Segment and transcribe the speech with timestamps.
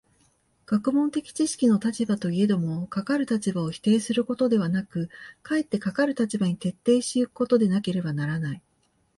[0.65, 5.11] 学問的知識の立場といえども、かかる立場を否定することではなく、
[5.43, 8.63] かえってかかる立場に徹底し行くことでなければならない。